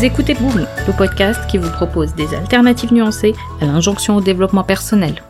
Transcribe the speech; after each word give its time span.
Vous 0.00 0.06
écoutez 0.06 0.32
Boom, 0.32 0.66
le 0.86 0.96
podcast 0.96 1.46
qui 1.50 1.58
vous 1.58 1.70
propose 1.70 2.14
des 2.14 2.34
alternatives 2.34 2.90
nuancées 2.90 3.34
à 3.60 3.66
l'injonction 3.66 4.16
au 4.16 4.22
développement 4.22 4.64
personnel. 4.64 5.22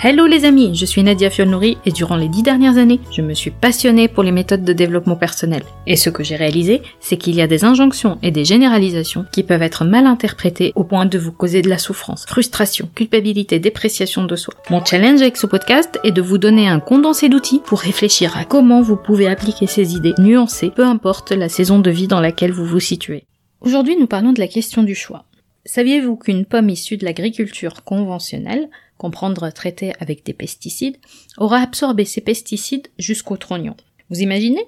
Hello 0.00 0.26
les 0.26 0.44
amis, 0.44 0.76
je 0.76 0.86
suis 0.86 1.02
Nadia 1.02 1.28
Fiolnouri 1.28 1.76
et 1.84 1.90
durant 1.90 2.14
les 2.14 2.28
dix 2.28 2.44
dernières 2.44 2.78
années, 2.78 3.00
je 3.10 3.20
me 3.20 3.34
suis 3.34 3.50
passionnée 3.50 4.06
pour 4.06 4.22
les 4.22 4.30
méthodes 4.30 4.62
de 4.62 4.72
développement 4.72 5.16
personnel. 5.16 5.64
Et 5.88 5.96
ce 5.96 6.08
que 6.08 6.22
j'ai 6.22 6.36
réalisé, 6.36 6.82
c'est 7.00 7.16
qu'il 7.16 7.34
y 7.34 7.42
a 7.42 7.48
des 7.48 7.64
injonctions 7.64 8.16
et 8.22 8.30
des 8.30 8.44
généralisations 8.44 9.24
qui 9.32 9.42
peuvent 9.42 9.60
être 9.60 9.84
mal 9.84 10.06
interprétées 10.06 10.72
au 10.76 10.84
point 10.84 11.04
de 11.04 11.18
vous 11.18 11.32
causer 11.32 11.62
de 11.62 11.68
la 11.68 11.78
souffrance, 11.78 12.26
frustration, 12.26 12.88
culpabilité, 12.94 13.58
dépréciation 13.58 14.22
de 14.24 14.36
soi. 14.36 14.54
Mon 14.70 14.84
challenge 14.84 15.20
avec 15.20 15.36
ce 15.36 15.48
podcast 15.48 15.98
est 16.04 16.12
de 16.12 16.22
vous 16.22 16.38
donner 16.38 16.68
un 16.68 16.78
condensé 16.78 17.28
d'outils 17.28 17.60
pour 17.66 17.80
réfléchir 17.80 18.36
à 18.36 18.44
comment 18.44 18.82
vous 18.82 18.96
pouvez 18.96 19.26
appliquer 19.26 19.66
ces 19.66 19.96
idées 19.96 20.14
nuancées, 20.20 20.70
peu 20.70 20.84
importe 20.84 21.32
la 21.32 21.48
saison 21.48 21.80
de 21.80 21.90
vie 21.90 22.06
dans 22.06 22.20
laquelle 22.20 22.52
vous 22.52 22.66
vous 22.66 22.78
situez. 22.78 23.24
Aujourd'hui, 23.60 23.96
nous 23.96 24.06
parlons 24.06 24.32
de 24.32 24.38
la 24.38 24.46
question 24.46 24.84
du 24.84 24.94
choix. 24.94 25.24
Saviez-vous 25.64 26.16
qu'une 26.16 26.46
pomme 26.46 26.70
issue 26.70 26.96
de 26.96 27.04
l'agriculture 27.04 27.82
conventionnelle, 27.82 28.70
comprendre 28.98 29.50
traitée 29.50 29.92
avec 30.00 30.24
des 30.24 30.34
pesticides, 30.34 30.98
aura 31.38 31.60
absorbé 31.60 32.04
ces 32.04 32.20
pesticides 32.20 32.88
jusqu'au 32.98 33.36
trognon 33.36 33.76
Vous 34.10 34.20
imaginez? 34.20 34.64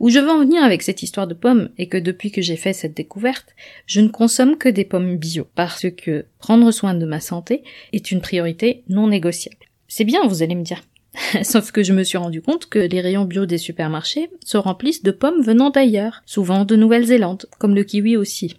Où 0.00 0.10
je 0.10 0.18
veux 0.18 0.30
en 0.30 0.40
venir 0.40 0.62
avec 0.62 0.82
cette 0.82 1.02
histoire 1.02 1.26
de 1.26 1.34
pommes 1.34 1.70
est 1.76 1.88
que 1.88 1.96
depuis 1.96 2.30
que 2.30 2.42
j'ai 2.42 2.56
fait 2.56 2.72
cette 2.72 2.96
découverte, 2.96 3.54
je 3.86 4.00
ne 4.00 4.08
consomme 4.08 4.56
que 4.56 4.68
des 4.68 4.84
pommes 4.84 5.16
bio, 5.16 5.46
parce 5.54 5.90
que 5.90 6.26
prendre 6.38 6.70
soin 6.70 6.94
de 6.94 7.06
ma 7.06 7.20
santé 7.20 7.64
est 7.92 8.10
une 8.10 8.20
priorité 8.20 8.84
non 8.88 9.08
négociable. 9.08 9.56
C'est 9.88 10.04
bien, 10.04 10.26
vous 10.26 10.42
allez 10.42 10.54
me 10.54 10.62
dire. 10.62 10.82
Sauf 11.42 11.72
que 11.72 11.82
je 11.82 11.92
me 11.92 12.04
suis 12.04 12.18
rendu 12.18 12.42
compte 12.42 12.66
que 12.66 12.78
les 12.78 13.00
rayons 13.00 13.24
bio 13.24 13.46
des 13.46 13.58
supermarchés 13.58 14.30
se 14.44 14.56
remplissent 14.56 15.02
de 15.02 15.10
pommes 15.10 15.42
venant 15.42 15.70
d'ailleurs, 15.70 16.22
souvent 16.26 16.64
de 16.64 16.76
Nouvelle-Zélande, 16.76 17.46
comme 17.58 17.74
le 17.74 17.84
kiwi 17.84 18.16
aussi. 18.16 18.56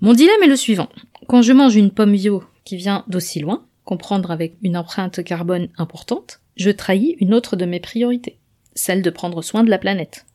Mon 0.00 0.12
dilemme 0.12 0.42
est 0.42 0.48
le 0.48 0.56
suivant. 0.56 0.88
Quand 1.28 1.42
je 1.42 1.52
mange 1.52 1.76
une 1.76 1.90
pomme 1.90 2.12
bio 2.12 2.44
qui 2.64 2.76
vient 2.76 3.04
d'aussi 3.08 3.40
loin, 3.40 3.64
comprendre 3.84 4.30
avec 4.30 4.56
une 4.62 4.76
empreinte 4.76 5.22
carbone 5.22 5.68
importante, 5.76 6.40
je 6.56 6.70
trahis 6.70 7.16
une 7.20 7.34
autre 7.34 7.56
de 7.56 7.64
mes 7.64 7.80
priorités, 7.80 8.38
celle 8.74 9.02
de 9.02 9.10
prendre 9.10 9.42
soin 9.42 9.64
de 9.64 9.70
la 9.70 9.78
planète. 9.78 10.26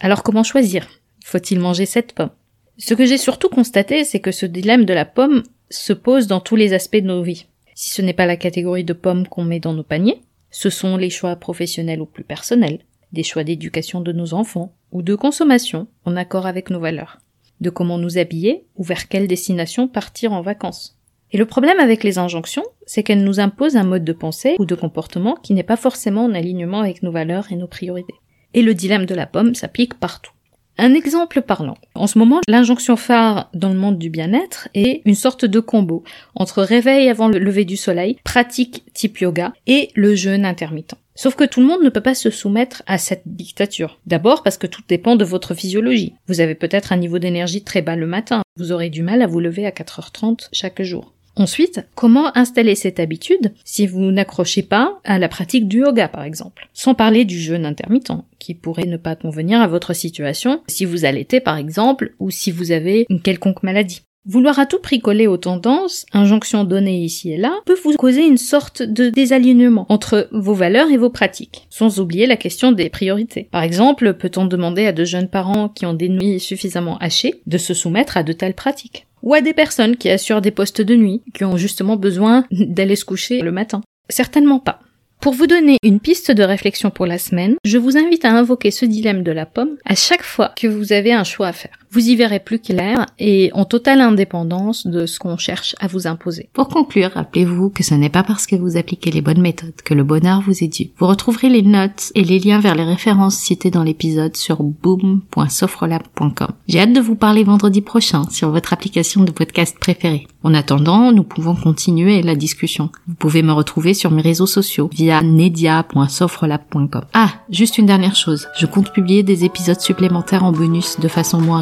Alors 0.00 0.22
comment 0.22 0.42
choisir? 0.42 0.88
Faut-il 1.24 1.60
manger 1.60 1.86
cette 1.86 2.12
pomme? 2.12 2.30
Ce 2.78 2.94
que 2.94 3.06
j'ai 3.06 3.18
surtout 3.18 3.48
constaté, 3.48 4.04
c'est 4.04 4.20
que 4.20 4.32
ce 4.32 4.46
dilemme 4.46 4.84
de 4.84 4.94
la 4.94 5.04
pomme 5.04 5.42
se 5.70 5.92
pose 5.92 6.26
dans 6.26 6.40
tous 6.40 6.56
les 6.56 6.72
aspects 6.72 6.96
de 6.96 7.02
nos 7.02 7.22
vies. 7.22 7.46
Si 7.74 7.90
ce 7.90 8.02
n'est 8.02 8.12
pas 8.12 8.26
la 8.26 8.36
catégorie 8.36 8.84
de 8.84 8.92
pommes 8.92 9.26
qu'on 9.26 9.44
met 9.44 9.60
dans 9.60 9.74
nos 9.74 9.82
paniers, 9.82 10.22
ce 10.50 10.70
sont 10.70 10.96
les 10.96 11.10
choix 11.10 11.36
professionnels 11.36 12.00
ou 12.00 12.06
plus 12.06 12.24
personnels, 12.24 12.80
des 13.12 13.22
choix 13.22 13.44
d'éducation 13.44 14.00
de 14.00 14.12
nos 14.12 14.34
enfants 14.34 14.72
ou 14.92 15.02
de 15.02 15.14
consommation 15.14 15.88
en 16.04 16.16
accord 16.16 16.46
avec 16.46 16.70
nos 16.70 16.80
valeurs 16.80 17.18
de 17.60 17.70
comment 17.70 17.98
nous 17.98 18.18
habiller 18.18 18.66
ou 18.76 18.84
vers 18.84 19.08
quelle 19.08 19.26
destination 19.26 19.88
partir 19.88 20.32
en 20.32 20.42
vacances. 20.42 20.97
Et 21.32 21.38
le 21.38 21.44
problème 21.44 21.78
avec 21.78 22.04
les 22.04 22.18
injonctions, 22.18 22.64
c'est 22.86 23.02
qu'elles 23.02 23.24
nous 23.24 23.40
imposent 23.40 23.76
un 23.76 23.84
mode 23.84 24.04
de 24.04 24.12
pensée 24.12 24.56
ou 24.58 24.64
de 24.64 24.74
comportement 24.74 25.34
qui 25.34 25.52
n'est 25.52 25.62
pas 25.62 25.76
forcément 25.76 26.24
en 26.24 26.34
alignement 26.34 26.80
avec 26.80 27.02
nos 27.02 27.12
valeurs 27.12 27.52
et 27.52 27.56
nos 27.56 27.66
priorités. 27.66 28.14
Et 28.54 28.62
le 28.62 28.74
dilemme 28.74 29.04
de 29.04 29.14
la 29.14 29.26
pomme 29.26 29.54
s'applique 29.54 29.94
partout. 29.94 30.32
Un 30.80 30.94
exemple 30.94 31.42
parlant. 31.42 31.76
En 31.96 32.06
ce 32.06 32.18
moment, 32.18 32.40
l'injonction 32.46 32.96
phare 32.96 33.50
dans 33.52 33.68
le 33.68 33.74
monde 33.74 33.98
du 33.98 34.10
bien-être 34.10 34.68
est 34.74 35.02
une 35.04 35.16
sorte 35.16 35.44
de 35.44 35.58
combo 35.58 36.04
entre 36.36 36.62
réveil 36.62 37.08
avant 37.08 37.26
le 37.26 37.40
lever 37.40 37.64
du 37.64 37.76
soleil, 37.76 38.16
pratique 38.22 38.84
type 38.94 39.18
yoga 39.18 39.52
et 39.66 39.90
le 39.96 40.14
jeûne 40.14 40.46
intermittent. 40.46 40.94
Sauf 41.16 41.34
que 41.34 41.42
tout 41.42 41.60
le 41.60 41.66
monde 41.66 41.82
ne 41.82 41.88
peut 41.88 42.00
pas 42.00 42.14
se 42.14 42.30
soumettre 42.30 42.84
à 42.86 42.96
cette 42.96 43.24
dictature. 43.26 43.98
D'abord 44.06 44.44
parce 44.44 44.56
que 44.56 44.68
tout 44.68 44.82
dépend 44.86 45.16
de 45.16 45.24
votre 45.24 45.52
physiologie. 45.52 46.14
Vous 46.28 46.40
avez 46.40 46.54
peut-être 46.54 46.92
un 46.92 46.96
niveau 46.96 47.18
d'énergie 47.18 47.64
très 47.64 47.82
bas 47.82 47.96
le 47.96 48.06
matin. 48.06 48.42
Vous 48.56 48.70
aurez 48.70 48.88
du 48.88 49.02
mal 49.02 49.20
à 49.20 49.26
vous 49.26 49.40
lever 49.40 49.66
à 49.66 49.70
4h30 49.70 50.46
chaque 50.52 50.80
jour. 50.80 51.12
Ensuite, 51.38 51.86
comment 51.94 52.36
installer 52.36 52.74
cette 52.74 52.98
habitude 52.98 53.52
si 53.64 53.86
vous 53.86 54.10
n'accrochez 54.10 54.62
pas 54.62 54.98
à 55.04 55.20
la 55.20 55.28
pratique 55.28 55.68
du 55.68 55.78
yoga 55.78 56.08
par 56.08 56.24
exemple? 56.24 56.68
Sans 56.74 56.94
parler 56.94 57.24
du 57.24 57.38
jeûne 57.38 57.64
intermittent 57.64 58.12
qui 58.40 58.54
pourrait 58.54 58.86
ne 58.86 58.96
pas 58.96 59.14
convenir 59.14 59.60
à 59.60 59.68
votre 59.68 59.94
situation 59.94 60.62
si 60.66 60.84
vous 60.84 61.04
allaitez 61.04 61.38
par 61.38 61.56
exemple 61.56 62.14
ou 62.18 62.30
si 62.30 62.50
vous 62.50 62.72
avez 62.72 63.06
une 63.08 63.22
quelconque 63.22 63.62
maladie. 63.62 64.02
Vouloir 64.26 64.58
à 64.58 64.66
tout 64.66 64.80
prix 64.80 64.98
coller 64.98 65.26
aux 65.26 65.38
tendances, 65.38 66.04
injonctions 66.12 66.64
données 66.64 66.98
ici 66.98 67.32
et 67.32 67.38
là, 67.38 67.54
peut 67.64 67.78
vous 67.82 67.94
causer 67.94 68.26
une 68.26 68.36
sorte 68.36 68.82
de 68.82 69.08
désalignement 69.08 69.86
entre 69.88 70.28
vos 70.32 70.52
valeurs 70.52 70.90
et 70.90 70.98
vos 70.98 71.08
pratiques, 71.08 71.66
sans 71.70 71.98
oublier 71.98 72.26
la 72.26 72.36
question 72.36 72.72
des 72.72 72.90
priorités. 72.90 73.48
Par 73.50 73.62
exemple, 73.62 74.12
peut-on 74.14 74.44
demander 74.44 74.84
à 74.84 74.92
de 74.92 75.04
jeunes 75.04 75.28
parents 75.28 75.70
qui 75.70 75.86
ont 75.86 75.94
des 75.94 76.10
nuits 76.10 76.40
suffisamment 76.40 76.98
hachées 76.98 77.40
de 77.46 77.56
se 77.56 77.72
soumettre 77.72 78.18
à 78.18 78.22
de 78.22 78.34
telles 78.34 78.54
pratiques? 78.54 79.07
Ou 79.22 79.34
à 79.34 79.40
des 79.40 79.54
personnes 79.54 79.96
qui 79.96 80.10
assurent 80.10 80.40
des 80.40 80.50
postes 80.50 80.80
de 80.80 80.94
nuit, 80.94 81.22
qui 81.34 81.44
ont 81.44 81.56
justement 81.56 81.96
besoin 81.96 82.44
d'aller 82.50 82.96
se 82.96 83.04
coucher 83.04 83.40
le 83.40 83.52
matin. 83.52 83.80
Certainement 84.08 84.60
pas. 84.60 84.80
Pour 85.20 85.34
vous 85.34 85.48
donner 85.48 85.78
une 85.82 85.98
piste 85.98 86.30
de 86.30 86.44
réflexion 86.44 86.90
pour 86.90 87.04
la 87.04 87.18
semaine, 87.18 87.56
je 87.64 87.76
vous 87.76 87.96
invite 87.96 88.24
à 88.24 88.32
invoquer 88.32 88.70
ce 88.70 88.84
dilemme 88.84 89.24
de 89.24 89.32
la 89.32 89.46
pomme 89.46 89.76
à 89.84 89.96
chaque 89.96 90.22
fois 90.22 90.52
que 90.56 90.68
vous 90.68 90.92
avez 90.92 91.12
un 91.12 91.24
choix 91.24 91.48
à 91.48 91.52
faire. 91.52 91.76
Vous 91.90 92.08
y 92.08 92.16
verrez 92.16 92.40
plus 92.40 92.58
clair 92.58 93.06
et 93.18 93.50
en 93.54 93.64
totale 93.64 94.00
indépendance 94.00 94.86
de 94.86 95.06
ce 95.06 95.18
qu'on 95.18 95.36
cherche 95.38 95.74
à 95.80 95.86
vous 95.86 96.06
imposer. 96.06 96.50
Pour 96.52 96.68
conclure, 96.68 97.12
rappelez-vous 97.14 97.70
que 97.70 97.82
ce 97.82 97.94
n'est 97.94 98.10
pas 98.10 98.22
parce 98.22 98.46
que 98.46 98.56
vous 98.56 98.76
appliquez 98.76 99.10
les 99.10 99.22
bonnes 99.22 99.40
méthodes 99.40 99.80
que 99.84 99.94
le 99.94 100.04
bonheur 100.04 100.42
vous 100.42 100.62
est 100.62 100.68
dû. 100.68 100.90
Vous 100.98 101.06
retrouverez 101.06 101.48
les 101.48 101.62
notes 101.62 102.12
et 102.14 102.24
les 102.24 102.38
liens 102.38 102.60
vers 102.60 102.74
les 102.74 102.84
références 102.84 103.36
citées 103.36 103.70
dans 103.70 103.82
l'épisode 103.82 104.36
sur 104.36 104.62
boom.sofrelab.com. 104.62 106.48
J'ai 106.68 106.80
hâte 106.80 106.92
de 106.92 107.00
vous 107.00 107.16
parler 107.16 107.44
vendredi 107.44 107.80
prochain 107.80 108.28
sur 108.30 108.50
votre 108.50 108.72
application 108.72 109.24
de 109.24 109.30
podcast 109.30 109.78
préférée. 109.78 110.26
En 110.42 110.54
attendant, 110.54 111.12
nous 111.12 111.24
pouvons 111.24 111.54
continuer 111.54 112.22
la 112.22 112.34
discussion. 112.34 112.90
Vous 113.06 113.14
pouvez 113.14 113.42
me 113.42 113.52
retrouver 113.52 113.94
sur 113.94 114.10
mes 114.10 114.22
réseaux 114.22 114.46
sociaux 114.46 114.90
via 114.92 115.22
nedia.sofrelab.com. 115.22 117.04
Ah, 117.14 117.30
juste 117.50 117.78
une 117.78 117.86
dernière 117.86 118.16
chose. 118.16 118.48
Je 118.58 118.66
compte 118.66 118.92
publier 118.92 119.22
des 119.22 119.44
épisodes 119.44 119.80
supplémentaires 119.80 120.44
en 120.44 120.52
bonus 120.52 121.00
de 121.00 121.08
façon 121.08 121.40
moins 121.40 121.60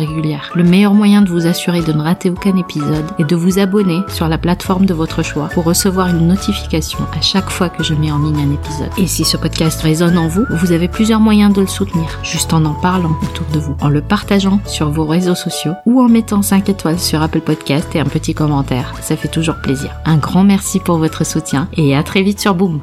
le 0.55 0.65
meilleur 0.65 0.95
moyen 0.95 1.23
de 1.23 1.31
vous 1.31 1.47
assurer 1.47 1.83
de 1.83 1.93
ne 1.93 2.03
rater 2.03 2.31
aucun 2.31 2.57
épisode 2.57 3.05
est 3.19 3.25
de 3.25 3.37
vous 3.37 3.59
abonner 3.59 4.01
sur 4.09 4.29
la 4.29 4.39
plateforme 4.39 4.87
de 4.87 4.95
votre 4.95 5.23
choix 5.23 5.49
pour 5.49 5.65
recevoir 5.65 6.09
une 6.09 6.27
notification 6.27 6.99
à 7.17 7.21
chaque 7.21 7.51
fois 7.51 7.69
que 7.69 7.83
je 7.83 7.95
mets 7.95 8.11
en 8.11 8.19
ligne 8.19 8.41
un 8.41 8.55
épisode. 8.55 8.91
Et 8.99 9.07
si 9.07 9.25
ce 9.25 9.37
podcast 9.37 9.81
résonne 9.83 10.19
en 10.19 10.29
vous, 10.29 10.45
vous 10.51 10.73
avez 10.73 10.89
plusieurs 10.89 11.21
moyens 11.21 11.53
de 11.53 11.61
le 11.61 11.67
soutenir, 11.67 12.07
juste 12.23 12.53
en 12.53 12.65
en 12.65 12.75
parlant 12.75 13.17
autour 13.23 13.47
de 13.53 13.59
vous, 13.59 13.77
en 13.81 13.89
le 13.89 14.01
partageant 14.01 14.61
sur 14.67 14.91
vos 14.91 15.05
réseaux 15.05 15.35
sociaux 15.35 15.73
ou 15.85 16.01
en 16.01 16.09
mettant 16.09 16.43
5 16.43 16.69
étoiles 16.69 16.99
sur 16.99 17.23
Apple 17.23 17.41
Podcast 17.41 17.95
et 17.95 18.01
un 18.01 18.05
petit 18.05 18.35
commentaire. 18.35 18.95
Ça 19.03 19.17
fait 19.17 19.29
toujours 19.29 19.57
plaisir. 19.57 19.91
Un 20.05 20.17
grand 20.17 20.45
merci 20.45 20.81
pour 20.81 20.99
votre 20.99 21.25
soutien 21.25 21.69
et 21.77 21.97
à 21.97 22.03
très 22.03 22.23
vite 22.23 22.41
sur 22.41 22.55
Boom. 22.55 22.81